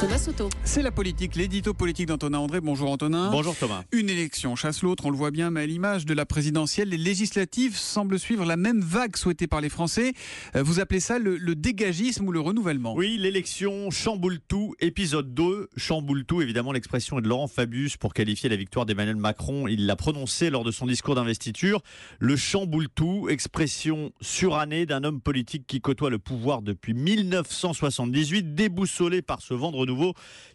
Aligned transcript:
Thomas 0.00 0.16
Soto. 0.16 0.48
C'est 0.64 0.80
la 0.80 0.90
politique, 0.92 1.36
l'édito 1.36 1.74
politique 1.74 2.06
d'Antonin 2.06 2.38
André. 2.38 2.62
Bonjour 2.62 2.90
Antonin. 2.90 3.30
Bonjour 3.30 3.54
Thomas. 3.54 3.82
Une 3.92 4.08
élection 4.08 4.56
chasse 4.56 4.82
l'autre, 4.82 5.04
on 5.04 5.10
le 5.10 5.16
voit 5.16 5.30
bien, 5.30 5.50
mais 5.50 5.60
à 5.60 5.66
l'image 5.66 6.06
de 6.06 6.14
la 6.14 6.24
présidentielle, 6.24 6.88
les 6.88 6.96
législatives 6.96 7.76
semblent 7.76 8.18
suivre 8.18 8.46
la 8.46 8.56
même 8.56 8.80
vague 8.80 9.16
souhaitée 9.16 9.46
par 9.46 9.60
les 9.60 9.68
Français. 9.68 10.14
Euh, 10.56 10.62
Vous 10.62 10.80
appelez 10.80 11.00
ça 11.00 11.18
le, 11.18 11.36
le 11.36 11.54
dégagisme 11.54 12.26
ou 12.26 12.32
le 12.32 12.40
renouvellement? 12.40 12.94
Oui, 12.94 13.18
l'élection 13.18 13.90
chamboule 13.90 14.38
tout. 14.40 14.74
Épisode 14.80 15.34
2, 15.34 15.68
chamboule 15.76 16.24
tout. 16.24 16.40
Évidemment, 16.40 16.72
l'expression 16.72 17.18
est 17.18 17.22
de 17.22 17.28
Laurent 17.28 17.48
Fabius 17.48 17.98
pour 17.98 18.14
qualifier 18.14 18.48
la 18.48 18.56
victoire 18.56 18.86
d'Emmanuel 18.86 19.16
Macron. 19.16 19.68
Il 19.68 19.84
l'a 19.84 19.96
prononcé 19.96 20.48
lors 20.48 20.64
de 20.64 20.70
son 20.70 20.86
discours 20.86 21.14
d'investiture. 21.14 21.82
Le 22.20 22.36
chamboule 22.36 22.88
tout, 22.88 23.28
expression 23.28 24.12
surannée 24.22 24.86
d'un 24.86 25.04
homme 25.04 25.20
politique 25.20 25.66
qui 25.66 25.82
côtoie 25.82 26.08
le 26.08 26.18
pouvoir 26.18 26.62
depuis 26.62 26.94
1978, 26.94 28.54
déboussolé 28.54 29.20
par 29.20 29.42
ce 29.42 29.52
vendre 29.52 29.89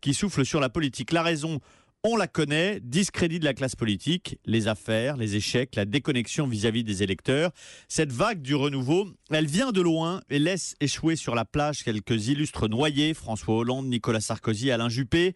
qui 0.00 0.14
souffle 0.14 0.44
sur 0.44 0.60
la 0.60 0.68
politique. 0.68 1.12
La 1.12 1.22
raison, 1.22 1.60
on 2.04 2.16
la 2.16 2.26
connaît, 2.26 2.80
discrédit 2.80 3.38
de 3.38 3.44
la 3.44 3.54
classe 3.54 3.76
politique, 3.76 4.36
les 4.44 4.66
affaires, 4.66 5.16
les 5.16 5.36
échecs, 5.36 5.76
la 5.76 5.84
déconnexion 5.84 6.48
vis-à-vis 6.48 6.82
des 6.82 7.04
électeurs. 7.04 7.52
Cette 7.86 8.10
vague 8.10 8.42
du 8.42 8.56
renouveau, 8.56 9.06
elle 9.30 9.46
vient 9.46 9.70
de 9.70 9.80
loin 9.80 10.20
et 10.28 10.40
laisse 10.40 10.74
échouer 10.80 11.14
sur 11.14 11.36
la 11.36 11.44
plage 11.44 11.84
quelques 11.84 12.26
illustres 12.26 12.68
noyés, 12.68 13.14
François 13.14 13.54
Hollande, 13.54 13.86
Nicolas 13.86 14.20
Sarkozy, 14.20 14.72
Alain 14.72 14.88
Juppé. 14.88 15.34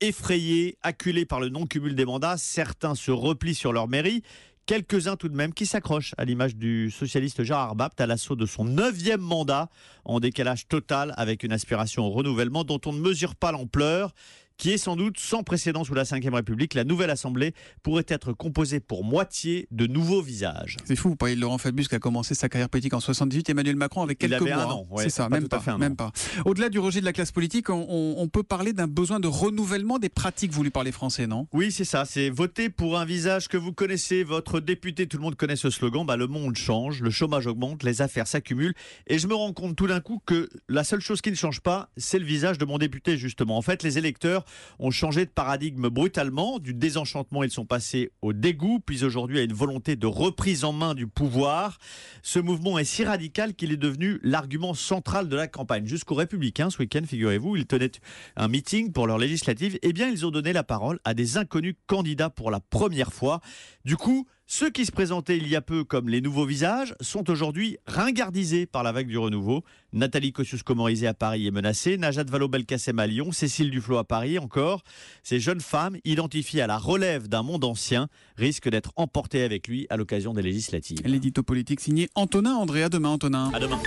Effrayés, 0.00 0.76
acculés 0.82 1.24
par 1.24 1.40
le 1.40 1.48
non-cumul 1.48 1.96
des 1.96 2.04
mandats, 2.04 2.36
certains 2.36 2.94
se 2.94 3.10
replient 3.10 3.54
sur 3.54 3.72
leur 3.72 3.88
mairie. 3.88 4.22
Quelques-uns 4.66 5.16
tout 5.16 5.28
de 5.28 5.36
même 5.36 5.52
qui 5.52 5.66
s'accrochent 5.66 6.14
à 6.16 6.24
l'image 6.24 6.56
du 6.56 6.90
socialiste 6.90 7.42
Gérard 7.42 7.74
Bapt 7.74 8.00
à 8.00 8.06
l'assaut 8.06 8.34
de 8.34 8.46
son 8.46 8.64
neuvième 8.64 9.20
mandat, 9.20 9.68
en 10.06 10.20
décalage 10.20 10.68
total 10.68 11.12
avec 11.18 11.42
une 11.42 11.52
aspiration 11.52 12.04
au 12.06 12.10
renouvellement 12.10 12.64
dont 12.64 12.80
on 12.86 12.94
ne 12.94 12.98
mesure 12.98 13.34
pas 13.34 13.52
l'ampleur 13.52 14.14
qui 14.56 14.70
est 14.70 14.78
sans 14.78 14.96
doute 14.96 15.18
sans 15.18 15.42
précédent 15.42 15.84
sous 15.84 15.94
la 15.94 16.04
Ve 16.04 16.32
République. 16.34 16.74
La 16.74 16.84
nouvelle 16.84 17.10
Assemblée 17.10 17.54
pourrait 17.82 18.04
être 18.08 18.32
composée 18.32 18.80
pour 18.80 19.04
moitié 19.04 19.66
de 19.70 19.86
nouveaux 19.86 20.22
visages. 20.22 20.76
C'est 20.84 20.96
fou, 20.96 21.10
vous 21.10 21.16
parlez 21.16 21.34
de 21.34 21.40
Laurent 21.40 21.58
Fabius 21.58 21.88
qui 21.88 21.94
a 21.94 21.98
commencé 21.98 22.34
sa 22.34 22.48
carrière 22.48 22.68
politique 22.68 22.94
en 22.94 23.00
78, 23.00 23.50
Emmanuel 23.50 23.76
Macron 23.76 24.02
avec 24.02 24.22
Il 24.22 24.28
quelques 24.28 24.42
avait 24.42 24.54
mois. 24.54 24.62
un 24.64 24.66
an, 24.70 24.86
ouais, 24.90 25.04
c'est 25.04 25.10
ça, 25.10 25.24
pas 25.28 25.40
même 25.40 25.48
pas, 25.48 25.62
un 25.66 25.78
même 25.78 25.96
pas. 25.96 26.12
Au-delà 26.44 26.68
du 26.68 26.78
rejet 26.78 27.00
de 27.00 27.04
la 27.04 27.12
classe 27.12 27.32
politique, 27.32 27.68
on, 27.70 27.86
on- 27.88 28.14
on 28.18 28.28
peut 28.28 28.42
parler 28.42 28.72
d'un 28.72 28.86
besoin 28.86 29.18
de 29.20 29.26
renouvellement 29.28 29.98
des 29.98 30.08
pratiques 30.08 30.52
voulues 30.52 30.70
par 30.70 30.84
les 30.84 30.92
Français, 30.92 31.26
non? 31.26 31.46
Oui, 31.52 31.72
c'est 31.72 31.84
ça. 31.84 32.04
C'est 32.04 32.30
voter 32.30 32.70
pour 32.70 32.98
un 32.98 33.04
visage 33.04 33.48
que 33.48 33.56
vous 33.56 33.72
connaissez, 33.72 34.22
votre 34.24 34.60
député. 34.60 35.06
Tout 35.06 35.16
le 35.16 35.22
monde 35.24 35.34
connaît 35.36 35.56
ce 35.56 35.68
slogan. 35.70 36.06
Bah, 36.06 36.16
le 36.16 36.26
monde 36.28 36.56
change, 36.56 37.02
le 37.02 37.10
chômage 37.10 37.46
augmente, 37.46 37.82
les 37.82 38.02
affaires 38.02 38.26
s'accumulent. 38.28 38.74
Et 39.08 39.18
je 39.18 39.26
me 39.26 39.34
rends 39.34 39.52
compte 39.52 39.74
tout 39.76 39.86
d'un 39.88 40.00
coup 40.00 40.20
que 40.24 40.48
la 40.68 40.84
seule 40.84 41.00
chose 41.00 41.20
qui 41.20 41.30
ne 41.30 41.36
change 41.36 41.60
pas, 41.60 41.90
c'est 41.96 42.18
le 42.18 42.24
visage 42.24 42.58
de 42.58 42.64
mon 42.64 42.78
député, 42.78 43.16
justement. 43.18 43.56
En 43.58 43.62
fait, 43.62 43.82
les 43.82 43.98
électeurs 43.98 44.43
ont 44.78 44.90
changé 44.90 45.24
de 45.24 45.30
paradigme 45.30 45.88
brutalement. 45.88 46.58
Du 46.58 46.74
désenchantement, 46.74 47.42
ils 47.42 47.50
sont 47.50 47.66
passés 47.66 48.10
au 48.22 48.32
dégoût, 48.32 48.80
puis 48.84 49.04
aujourd'hui 49.04 49.38
à 49.38 49.42
une 49.42 49.52
volonté 49.52 49.96
de 49.96 50.06
reprise 50.06 50.64
en 50.64 50.72
main 50.72 50.94
du 50.94 51.06
pouvoir. 51.06 51.78
Ce 52.22 52.38
mouvement 52.38 52.78
est 52.78 52.84
si 52.84 53.04
radical 53.04 53.54
qu'il 53.54 53.72
est 53.72 53.76
devenu 53.76 54.18
l'argument 54.22 54.74
central 54.74 55.28
de 55.28 55.36
la 55.36 55.48
campagne. 55.48 55.86
Jusqu'aux 55.86 56.14
Républicains, 56.14 56.70
ce 56.70 56.78
week-end, 56.78 57.02
figurez-vous, 57.06 57.56
ils 57.56 57.66
tenaient 57.66 57.90
un 58.36 58.48
meeting 58.48 58.92
pour 58.92 59.06
leur 59.06 59.18
législative. 59.18 59.78
Eh 59.82 59.92
bien, 59.92 60.08
ils 60.08 60.26
ont 60.26 60.30
donné 60.30 60.52
la 60.52 60.64
parole 60.64 60.98
à 61.04 61.14
des 61.14 61.36
inconnus 61.36 61.76
candidats 61.86 62.30
pour 62.30 62.50
la 62.50 62.60
première 62.60 63.12
fois. 63.12 63.40
Du 63.84 63.96
coup, 63.96 64.26
ceux 64.56 64.70
qui 64.70 64.86
se 64.86 64.92
présentaient 64.92 65.36
il 65.36 65.48
y 65.48 65.56
a 65.56 65.60
peu 65.60 65.82
comme 65.82 66.08
les 66.08 66.20
nouveaux 66.20 66.46
visages 66.46 66.94
sont 67.00 67.28
aujourd'hui 67.28 67.76
ringardisés 67.88 68.66
par 68.66 68.84
la 68.84 68.92
vague 68.92 69.08
du 69.08 69.18
renouveau. 69.18 69.64
Nathalie 69.92 70.30
Kosciusko-Morizet 70.30 71.08
à 71.08 71.14
Paris 71.14 71.48
est 71.48 71.50
menacée, 71.50 71.96
Najat 71.96 72.22
Vallaud-Belkacem 72.22 73.00
à 73.00 73.08
Lyon, 73.08 73.32
Cécile 73.32 73.68
Duflot 73.68 73.96
à 73.96 74.04
Paris 74.04 74.38
encore. 74.38 74.84
Ces 75.24 75.40
jeunes 75.40 75.60
femmes, 75.60 75.96
identifiées 76.04 76.62
à 76.62 76.68
la 76.68 76.78
relève 76.78 77.26
d'un 77.26 77.42
monde 77.42 77.64
ancien, 77.64 78.06
risquent 78.36 78.68
d'être 78.68 78.92
emportées 78.94 79.42
avec 79.42 79.66
lui 79.66 79.88
à 79.90 79.96
l'occasion 79.96 80.32
des 80.32 80.42
législatives. 80.42 81.00
L'édito 81.04 81.42
politique 81.42 81.80
signé 81.80 82.08
Antonin 82.14 82.54
André. 82.54 82.84
À 82.84 82.88
demain 82.88 83.08
Antonin. 83.08 83.50
À 83.52 83.58
demain. 83.58 83.80